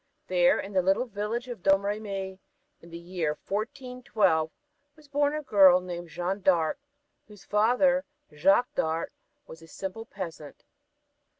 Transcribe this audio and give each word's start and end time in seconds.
There, 0.25 0.59
in 0.59 0.73
the 0.73 0.81
little 0.81 1.05
village 1.05 1.47
of 1.47 1.61
Domremy, 1.61 2.39
in 2.81 2.89
the 2.89 2.97
year 2.97 3.37
1412, 3.47 4.49
was 4.95 5.07
born 5.07 5.35
a 5.35 5.43
girl 5.43 5.79
named 5.79 6.09
Jeanne 6.09 6.39
d'Arc, 6.41 6.79
whose 7.27 7.45
father, 7.45 8.03
Jacques 8.33 8.73
d'Arc, 8.73 9.11
was 9.45 9.61
a 9.61 9.67
simple 9.67 10.07
peasant. 10.07 10.63